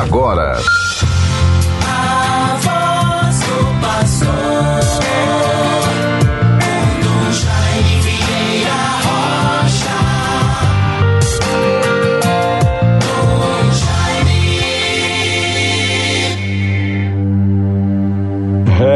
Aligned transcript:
agora. 0.00 0.58
A 1.86 2.56
voz 2.60 3.40
do 3.40 3.80
pastor. 3.80 4.74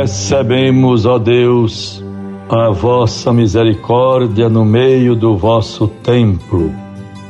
Recebemos, 0.00 1.06
ó 1.06 1.18
Deus, 1.18 2.04
a 2.48 2.70
vossa 2.70 3.32
misericórdia 3.32 4.48
no 4.48 4.64
meio 4.64 5.16
do 5.16 5.36
vosso 5.36 5.88
templo. 5.88 6.72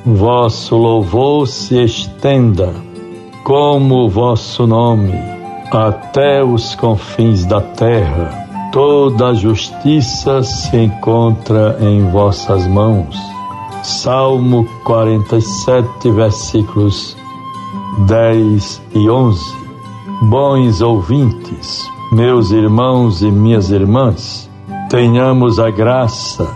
Vosso 0.04 0.76
louvor 0.76 1.48
se 1.48 1.82
estenda, 1.82 2.72
como 3.48 4.04
o 4.04 4.08
vosso 4.10 4.66
nome, 4.66 5.14
até 5.72 6.44
os 6.44 6.74
confins 6.74 7.46
da 7.46 7.62
terra. 7.62 8.46
Toda 8.70 9.28
a 9.28 9.34
justiça 9.34 10.42
se 10.42 10.76
encontra 10.76 11.78
em 11.80 12.10
vossas 12.10 12.66
mãos. 12.66 13.16
Salmo 13.82 14.68
47, 14.84 16.10
versículos 16.10 17.16
10 18.06 18.82
e 18.94 19.08
11. 19.08 19.40
Bons 20.24 20.82
ouvintes, 20.82 21.88
meus 22.12 22.50
irmãos 22.50 23.22
e 23.22 23.30
minhas 23.30 23.70
irmãs, 23.70 24.50
tenhamos 24.90 25.58
a 25.58 25.70
graça 25.70 26.46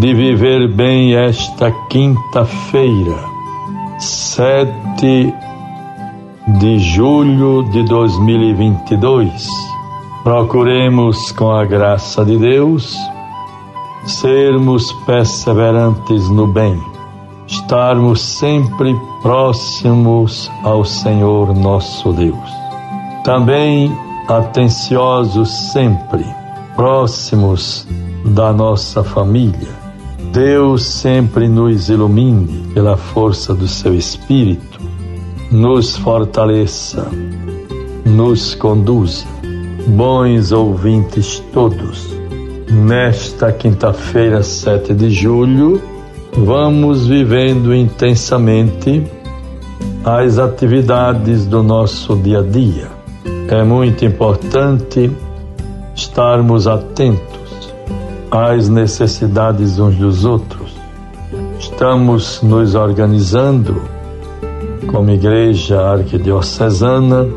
de 0.00 0.14
viver 0.14 0.66
bem 0.66 1.14
esta 1.14 1.70
quinta-feira, 1.88 3.33
7 3.98 5.34
de 6.60 6.78
julho 6.78 7.62
de 7.70 7.82
2022. 7.84 9.46
Procuremos, 10.22 11.32
com 11.32 11.50
a 11.50 11.64
graça 11.64 12.24
de 12.24 12.36
Deus, 12.36 12.96
sermos 14.06 14.92
perseverantes 15.06 16.28
no 16.28 16.46
bem, 16.46 16.80
estarmos 17.46 18.20
sempre 18.20 18.94
próximos 19.22 20.50
ao 20.62 20.84
Senhor 20.84 21.54
nosso 21.54 22.12
Deus. 22.12 22.50
Também 23.24 23.94
atenciosos 24.28 25.72
sempre, 25.72 26.24
próximos 26.74 27.86
da 28.24 28.52
nossa 28.52 29.04
família. 29.04 29.83
Deus 30.34 30.84
sempre 30.84 31.48
nos 31.48 31.88
ilumine 31.88 32.62
pela 32.74 32.96
força 32.96 33.54
do 33.54 33.66
seu 33.66 33.94
Espírito, 33.94 34.78
nos 35.50 35.96
fortaleça, 35.96 37.08
nos 38.04 38.54
conduza. 38.54 39.24
Bons 39.86 40.52
ouvintes 40.52 41.42
todos, 41.52 42.08
nesta 42.70 43.52
quinta-feira, 43.52 44.42
7 44.42 44.92
de 44.92 45.08
julho, 45.08 45.80
vamos 46.36 47.06
vivendo 47.06 47.74
intensamente 47.74 49.02
as 50.04 50.38
atividades 50.38 51.46
do 51.46 51.62
nosso 51.62 52.16
dia 52.16 52.40
a 52.40 52.42
dia 52.42 53.04
é 53.48 53.62
muito 53.62 54.04
importante 54.04 55.10
estarmos 55.94 56.66
atentos 56.66 57.43
às 58.34 58.68
necessidades 58.68 59.78
uns 59.78 59.94
dos 59.94 60.24
outros. 60.24 60.74
Estamos 61.56 62.42
nos 62.42 62.74
organizando 62.74 63.80
como 64.90 65.10
igreja 65.10 65.80
arquidiocesana, 65.80 67.28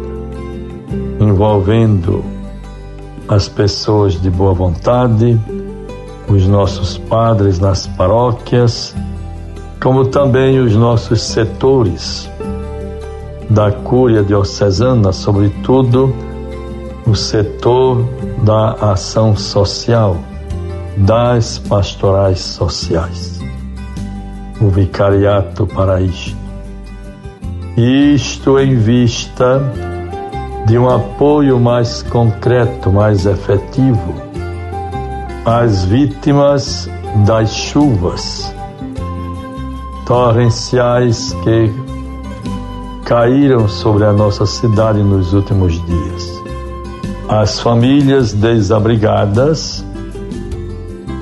envolvendo 1.19 2.25
as 3.27 3.47
pessoas 3.47 4.19
de 4.19 4.31
boa 4.31 4.53
vontade, 4.55 5.39
os 6.27 6.47
nossos 6.47 6.97
padres 6.97 7.59
nas 7.59 7.85
paróquias, 7.85 8.95
como 9.79 10.05
também 10.05 10.59
os 10.59 10.75
nossos 10.75 11.21
setores 11.21 12.27
da 13.51 13.71
Cúria 13.71 14.23
Diocesana, 14.23 15.13
sobretudo 15.13 16.11
o 17.05 17.13
setor 17.15 18.03
da 18.43 18.71
ação 18.91 19.35
social, 19.35 20.17
das 20.97 21.59
pastorais 21.59 22.39
sociais, 22.39 23.39
o 24.59 24.69
vicariato 24.69 25.67
para 25.67 26.01
isto. 26.01 26.35
Isto 27.77 28.59
em 28.59 28.75
vista 28.75 29.61
de 30.65 30.77
um 30.77 30.89
apoio 30.89 31.59
mais 31.59 32.01
concreto, 32.01 32.91
mais 32.91 33.25
efetivo 33.25 34.15
às 35.45 35.85
vítimas 35.85 36.89
das 37.25 37.53
chuvas 37.53 38.53
torrenciais 40.05 41.33
que 41.43 41.71
caíram 43.05 43.69
sobre 43.69 44.03
a 44.03 44.11
nossa 44.11 44.45
cidade 44.45 45.01
nos 45.01 45.31
últimos 45.33 45.73
dias. 45.85 46.43
As 47.29 47.59
famílias 47.59 48.33
desabrigadas 48.33 49.85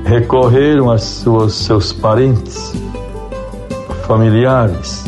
recorreram 0.05 0.91
a 0.91 0.99
suas, 0.99 1.53
seus 1.53 1.91
parentes, 1.91 2.73
familiares, 4.05 5.03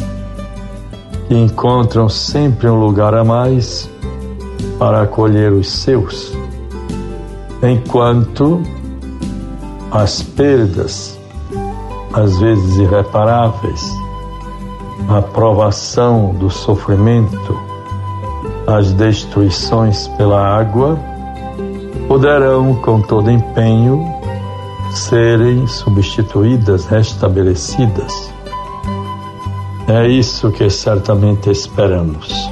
que 1.28 1.36
encontram 1.36 2.10
sempre 2.10 2.68
um 2.68 2.80
lugar 2.80 3.14
a 3.14 3.24
mais 3.24 3.88
para 4.80 5.04
acolher 5.04 5.52
os 5.52 5.70
seus, 5.72 6.36
enquanto 7.62 8.64
as 9.92 10.24
perdas, 10.24 11.20
às 12.14 12.40
vezes 12.40 12.78
irreparáveis, 12.78 13.92
a 15.10 15.22
provação 15.22 16.34
do 16.34 16.50
sofrimento, 16.50 17.58
as 18.66 18.92
destruições 18.94 20.08
pela 20.10 20.42
água, 20.42 20.98
poderão, 22.08 22.74
com 22.76 23.00
todo 23.02 23.30
empenho, 23.30 24.17
serem 24.92 25.68
substituídas, 25.68 26.86
restabelecidas. 26.86 28.32
É 29.88 30.08
isso 30.08 30.52
que 30.52 30.70
certamente 30.70 31.50
esperamos. 31.50 32.52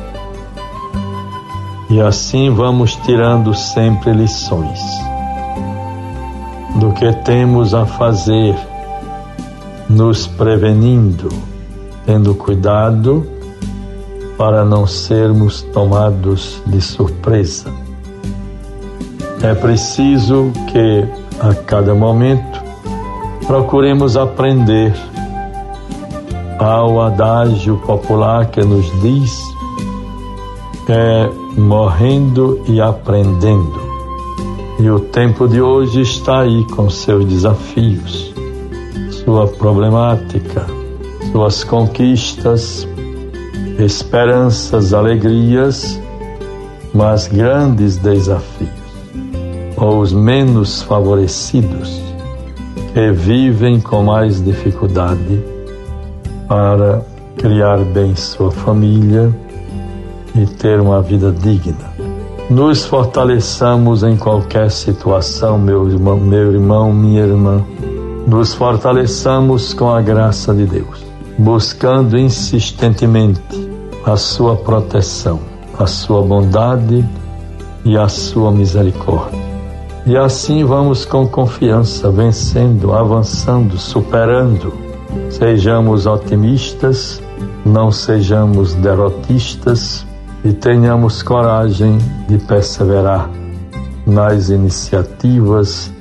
E 1.90 2.02
assim 2.02 2.50
vamos 2.50 2.96
tirando 2.98 3.54
sempre 3.54 4.12
lições 4.12 4.80
do 6.76 6.92
que 6.94 7.12
temos 7.24 7.74
a 7.74 7.86
fazer, 7.86 8.56
nos 9.90 10.28
prevenindo 10.28 11.30
tendo 12.06 12.36
cuidado 12.36 13.28
para 14.38 14.64
não 14.64 14.86
sermos 14.86 15.62
tomados 15.62 16.62
de 16.66 16.80
surpresa. 16.80 17.72
É 19.42 19.54
preciso 19.56 20.52
que 20.72 21.08
a 21.40 21.54
cada 21.54 21.94
momento 21.94 22.64
procuremos 23.46 24.18
aprender 24.18 24.94
ao 26.60 27.02
adágio 27.02 27.78
popular 27.78 28.48
que 28.48 28.62
nos 28.62 28.86
diz 29.02 29.56
é 30.88 31.30
morrendo 31.58 32.62
e 32.68 32.80
aprendendo. 32.80 33.86
E 34.80 34.90
o 34.90 35.00
tempo 35.00 35.48
de 35.48 35.62
hoje 35.62 36.02
está 36.02 36.42
aí 36.42 36.66
com 36.76 36.90
seus 36.90 37.26
desafios, 37.26 38.34
sua 39.24 39.48
problemática, 39.48 40.66
suas 41.32 41.64
conquistas, 41.64 42.88
esperanças, 43.80 44.94
alegrias, 44.94 46.00
mas 46.94 47.28
grandes 47.28 47.98
desafios. 47.98 48.85
Ou 49.78 50.00
os 50.00 50.14
menos 50.14 50.82
favorecidos, 50.82 52.02
que 52.94 53.12
vivem 53.12 53.80
com 53.80 54.04
mais 54.04 54.44
dificuldade 54.44 55.44
para 56.48 57.02
criar 57.38 57.78
bem 57.80 58.16
sua 58.16 58.52
família 58.52 59.34
e 60.36 60.46
ter 60.46 60.80
uma 60.80 61.02
vida 61.02 61.32
digna. 61.32 61.94
Nos 62.50 62.86
fortaleçamos 62.86 64.04
em 64.04 64.16
qualquer 64.16 64.70
situação, 64.72 65.58
meu 65.58 65.90
irmão, 65.90 66.18
meu 66.18 66.54
irmão, 66.54 66.94
minha 66.94 67.24
irmã. 67.24 67.64
Nos 68.28 68.54
fortaleçamos 68.54 69.74
com 69.74 69.90
a 69.90 70.02
graça 70.02 70.54
de 70.54 70.66
Deus 70.66 71.06
buscando 71.38 72.18
insistentemente 72.18 73.42
a 74.06 74.16
sua 74.16 74.56
proteção, 74.56 75.40
a 75.78 75.86
sua 75.86 76.22
bondade 76.22 77.06
e 77.84 77.98
a 77.98 78.08
sua 78.08 78.52
misericórdia. 78.52 79.45
E 80.06 80.16
assim 80.16 80.64
vamos 80.64 81.06
com 81.06 81.28
confiança, 81.28 82.12
vencendo, 82.12 82.94
avançando, 82.94 83.78
superando. 83.78 84.74
Sejamos 85.30 86.06
otimistas 86.06 87.22
não 87.66 87.92
sejamos 87.92 88.76
derrotistas 88.76 90.06
e 90.44 90.54
tenhamos 90.54 91.24
coragem 91.24 91.98
de 92.28 92.38
perseverar 92.38 93.28
nas 94.06 94.50
iniciativas, 94.50 95.92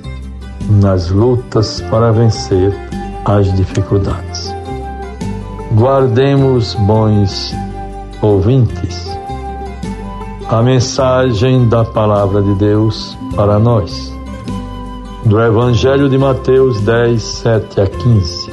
nas 0.68 1.08
lutas 1.08 1.80
para 1.90 2.12
vencer 2.12 2.74
as 3.24 3.50
dificuldades. 3.54 4.54
Guardemos 5.72 6.74
bons 6.74 7.54
ouvintes 8.20 9.13
a 10.48 10.62
mensagem 10.62 11.66
da 11.68 11.84
palavra 11.84 12.42
de 12.42 12.54
Deus 12.56 13.16
para 13.34 13.58
nós. 13.58 14.12
Do 15.24 15.40
Evangelho 15.40 16.08
de 16.08 16.18
Mateus 16.18 16.80
10, 16.82 17.22
7 17.22 17.80
a 17.80 17.86
15. 17.86 18.50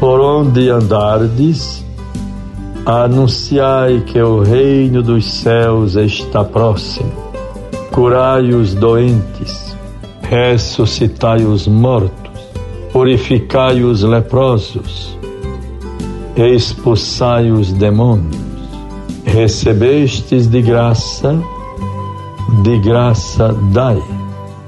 Por 0.00 0.20
onde 0.20 0.68
andardes, 0.68 1.84
anunciai 2.84 4.00
que 4.00 4.20
o 4.20 4.40
reino 4.40 5.00
dos 5.00 5.32
céus 5.32 5.94
está 5.94 6.42
próximo. 6.42 7.12
Curai 7.92 8.48
os 8.48 8.74
doentes, 8.74 9.76
ressuscitai 10.22 11.44
os 11.44 11.68
mortos, 11.68 12.42
purificai 12.92 13.84
os 13.84 14.02
leprosos, 14.02 15.16
expulsai 16.36 17.52
os 17.52 17.72
demônios 17.72 18.51
recebestes 19.32 20.46
de 20.46 20.60
graça, 20.60 21.42
de 22.62 22.78
graça 22.80 23.56
dai. 23.72 24.00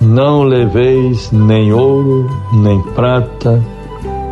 Não 0.01 0.43
leveis 0.43 1.31
nem 1.31 1.71
ouro, 1.71 2.27
nem 2.55 2.81
prata, 2.95 3.63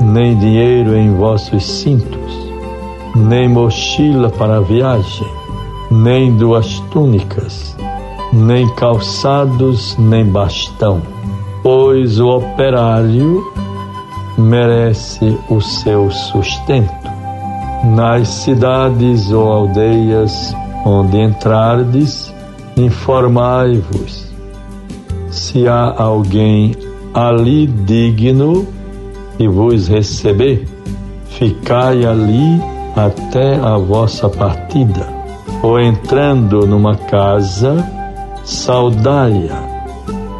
nem 0.00 0.34
dinheiro 0.38 0.96
em 0.96 1.14
vossos 1.14 1.64
cintos, 1.64 2.50
nem 3.14 3.46
mochila 3.46 4.30
para 4.30 4.56
a 4.56 4.60
viagem, 4.60 5.28
nem 5.90 6.34
duas 6.34 6.80
túnicas, 6.90 7.76
nem 8.32 8.66
calçados, 8.74 9.96
nem 9.98 10.24
bastão, 10.24 11.02
pois 11.62 12.18
o 12.18 12.28
operário 12.28 13.44
merece 14.38 15.38
o 15.50 15.60
seu 15.60 16.10
sustento 16.10 17.11
nas 17.84 18.28
cidades 18.28 19.30
ou 19.30 19.50
aldeias 19.50 20.54
onde 20.84 21.18
entrardes, 21.18 22.32
informai-vos 22.76 24.32
se 25.32 25.66
há 25.66 25.94
alguém 25.96 26.74
ali 27.14 27.66
digno 27.66 28.66
e 29.38 29.48
vos 29.48 29.88
receber, 29.88 30.68
ficai 31.26 32.04
ali 32.04 32.60
até 32.94 33.56
a 33.56 33.78
vossa 33.78 34.28
partida. 34.28 35.08
Ou 35.62 35.80
entrando 35.80 36.66
numa 36.66 36.96
casa, 36.96 37.82
saudai-a, 38.44 39.62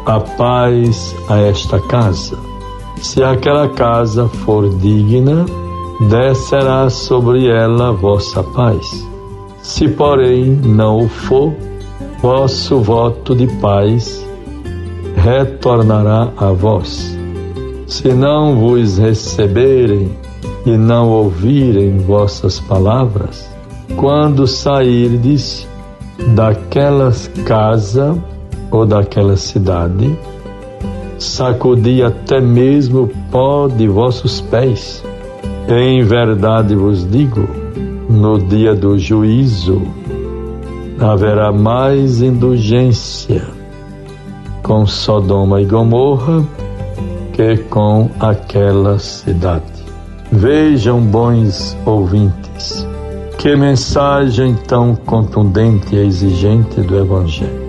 a 0.05 0.19
paz 0.19 1.15
a 1.29 1.39
esta 1.39 1.79
casa. 1.79 2.37
Se 3.01 3.23
aquela 3.23 3.67
casa 3.69 4.27
for 4.27 4.69
digna, 4.77 5.45
descerá 6.01 6.89
sobre 6.89 7.47
ela 7.47 7.91
vossa 7.91 8.43
paz. 8.43 9.07
Se, 9.61 9.87
porém, 9.87 10.45
não 10.45 11.05
o 11.05 11.09
for, 11.09 11.53
vosso 12.21 12.79
voto 12.79 13.35
de 13.35 13.47
paz 13.57 14.25
retornará 15.15 16.29
a 16.37 16.51
vós. 16.51 17.17
Se 17.87 18.13
não 18.13 18.57
vos 18.57 18.97
receberem 18.97 20.11
e 20.65 20.71
não 20.71 21.09
ouvirem 21.09 21.99
vossas 21.99 22.59
palavras, 22.59 23.49
quando 23.95 24.47
sairdes 24.47 25.67
daquela 26.35 27.11
casa 27.45 28.17
ou 28.71 28.85
daquela 28.85 29.37
cidade, 29.37 30.17
sacudi 31.19 32.01
até 32.01 32.41
mesmo 32.41 33.03
o 33.03 33.07
pó 33.31 33.67
de 33.67 33.87
vossos 33.87 34.41
pés 34.41 35.03
em 35.67 36.03
verdade 36.03 36.75
vos 36.75 37.09
digo, 37.09 37.47
no 38.09 38.39
dia 38.39 38.75
do 38.75 38.97
juízo 38.97 39.81
haverá 40.99 41.51
mais 41.51 42.21
indulgência 42.21 43.43
com 44.61 44.85
Sodoma 44.85 45.61
e 45.61 45.65
Gomorra 45.65 46.43
que 47.33 47.57
com 47.69 48.09
aquela 48.19 48.99
cidade. 48.99 49.63
Vejam, 50.31 50.99
bons 51.01 51.77
ouvintes, 51.85 52.87
que 53.37 53.55
mensagem 53.55 54.55
tão 54.67 54.95
contundente 54.95 55.95
e 55.95 55.99
exigente 55.99 56.81
do 56.81 56.97
Evangelho. 56.97 57.63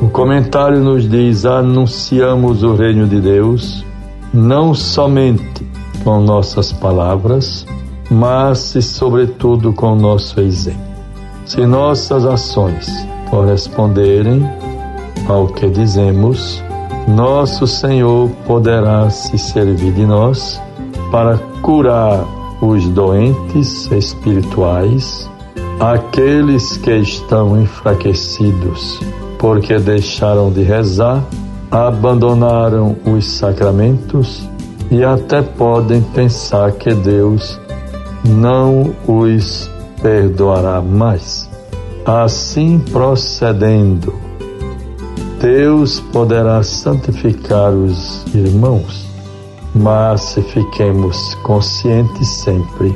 O 0.00 0.08
comentário 0.08 0.80
nos 0.80 1.08
diz: 1.08 1.44
anunciamos 1.44 2.62
o 2.62 2.74
reino 2.74 3.06
de 3.06 3.20
Deus 3.20 3.84
não 4.32 4.72
somente 4.72 5.59
com 6.04 6.20
nossas 6.20 6.72
palavras, 6.72 7.66
mas 8.10 8.74
e 8.74 8.82
sobretudo 8.82 9.72
com 9.72 9.94
nosso 9.94 10.40
exemplo. 10.40 10.80
Se 11.46 11.64
nossas 11.66 12.24
ações 12.24 12.88
corresponderem 13.30 14.48
ao 15.28 15.46
que 15.46 15.68
dizemos, 15.68 16.62
nosso 17.08 17.66
Senhor 17.66 18.28
poderá 18.46 19.08
se 19.10 19.38
servir 19.38 19.92
de 19.92 20.06
nós 20.06 20.60
para 21.10 21.38
curar 21.62 22.24
os 22.60 22.88
doentes 22.88 23.90
espirituais, 23.90 25.28
aqueles 25.80 26.76
que 26.76 26.96
estão 26.96 27.60
enfraquecidos 27.60 29.00
porque 29.40 29.78
deixaram 29.78 30.52
de 30.52 30.62
rezar, 30.62 31.24
abandonaram 31.70 32.94
os 33.06 33.26
sacramentos 33.26 34.46
e 34.90 35.04
até 35.04 35.40
podem 35.40 36.02
pensar 36.02 36.72
que 36.72 36.92
Deus 36.92 37.60
não 38.24 38.92
os 39.06 39.70
perdoará 40.02 40.80
mais. 40.80 41.48
Assim 42.04 42.78
procedendo, 42.90 44.12
Deus 45.40 46.00
poderá 46.12 46.62
santificar 46.62 47.72
os 47.72 48.24
irmãos, 48.34 49.06
mas 49.74 50.22
se 50.22 50.42
fiquemos 50.42 51.34
conscientes 51.36 52.28
sempre 52.28 52.94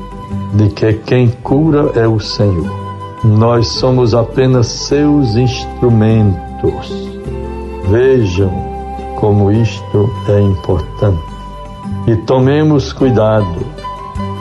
de 0.54 0.68
que 0.70 0.94
quem 0.94 1.28
cura 1.42 1.92
é 1.94 2.08
o 2.08 2.18
Senhor. 2.18 2.84
Nós 3.22 3.68
somos 3.68 4.14
apenas 4.14 4.66
seus 4.66 5.36
instrumentos. 5.36 7.08
Vejam 7.88 8.52
como 9.16 9.50
isto 9.50 10.10
é 10.28 10.40
importante. 10.40 11.33
E 12.06 12.16
tomemos 12.16 12.92
cuidado, 12.92 13.64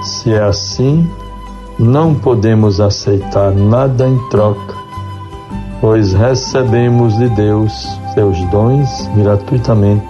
se 0.03 0.33
é 0.33 0.43
assim, 0.43 1.09
não 1.79 2.13
podemos 2.13 2.81
aceitar 2.81 3.51
nada 3.51 4.07
em 4.07 4.17
troca, 4.29 4.75
pois 5.79 6.13
recebemos 6.13 7.17
de 7.17 7.29
Deus 7.29 7.71
seus 8.13 8.37
dons 8.49 9.09
gratuitamente, 9.15 10.05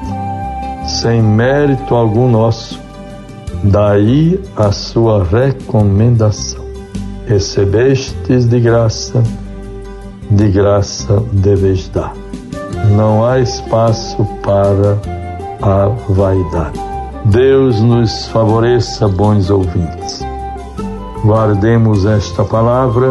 sem 0.88 1.22
mérito 1.22 1.94
algum 1.94 2.30
nosso. 2.30 2.82
Daí 3.64 4.40
a 4.58 4.72
sua 4.72 5.24
recomendação. 5.24 6.64
Recebestes 7.28 8.46
de 8.46 8.60
graça, 8.60 9.24
de 10.30 10.50
graça 10.50 11.24
deveis 11.32 11.88
dar. 11.88 12.14
Não 12.98 13.26
há 13.26 13.40
espaço 13.40 14.26
para 14.44 14.98
a 15.62 15.88
vaidade. 16.10 16.93
Deus 17.26 17.80
nos 17.80 18.28
favoreça, 18.28 19.08
bons 19.08 19.50
ouvintes. 19.50 20.22
Guardemos 21.24 22.06
esta 22.06 22.44
palavra 22.44 23.10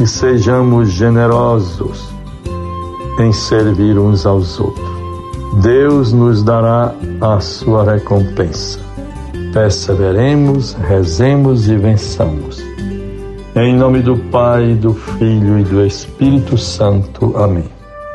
e 0.00 0.06
sejamos 0.06 0.90
generosos 0.90 2.08
em 3.20 3.30
servir 3.30 3.98
uns 3.98 4.24
aos 4.24 4.58
outros. 4.58 4.90
Deus 5.60 6.10
nos 6.12 6.42
dará 6.42 6.94
a 7.20 7.38
sua 7.38 7.84
recompensa. 7.84 8.80
Perseveremos, 9.52 10.72
rezemos 10.72 11.68
e 11.68 11.76
vençamos. 11.76 12.64
Em 13.54 13.76
nome 13.76 14.00
do 14.00 14.16
Pai, 14.16 14.72
do 14.72 14.94
Filho 14.94 15.58
e 15.58 15.64
do 15.64 15.84
Espírito 15.84 16.56
Santo. 16.56 17.36
Amém. 17.36 17.64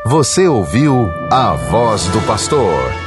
Você 0.06 0.48
ouviu 0.48 1.08
a 1.30 1.54
voz 1.70 2.06
do 2.08 2.20
pastor 2.22 2.97